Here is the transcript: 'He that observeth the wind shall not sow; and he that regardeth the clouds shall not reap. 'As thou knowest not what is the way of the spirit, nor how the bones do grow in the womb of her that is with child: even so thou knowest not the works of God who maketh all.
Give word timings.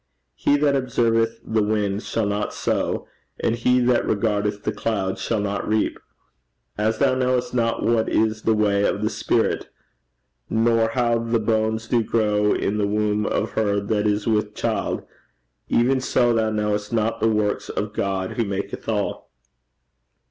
'He 0.33 0.57
that 0.57 0.75
observeth 0.75 1.41
the 1.45 1.61
wind 1.61 2.01
shall 2.01 2.25
not 2.25 2.55
sow; 2.55 3.05
and 3.39 3.53
he 3.55 3.77
that 3.81 4.03
regardeth 4.03 4.63
the 4.63 4.71
clouds 4.71 5.21
shall 5.21 5.39
not 5.39 5.67
reap. 5.67 5.99
'As 6.75 6.97
thou 6.97 7.13
knowest 7.13 7.53
not 7.53 7.83
what 7.83 8.09
is 8.09 8.41
the 8.41 8.55
way 8.55 8.83
of 8.83 9.03
the 9.03 9.11
spirit, 9.11 9.69
nor 10.49 10.89
how 10.93 11.19
the 11.19 11.37
bones 11.37 11.87
do 11.87 12.01
grow 12.03 12.51
in 12.51 12.79
the 12.79 12.87
womb 12.87 13.27
of 13.27 13.51
her 13.51 13.79
that 13.79 14.07
is 14.07 14.25
with 14.25 14.55
child: 14.55 15.03
even 15.69 15.99
so 16.01 16.33
thou 16.33 16.49
knowest 16.49 16.91
not 16.91 17.19
the 17.19 17.29
works 17.29 17.69
of 17.69 17.93
God 17.93 18.31
who 18.31 18.43
maketh 18.43 18.89
all. 18.89 19.29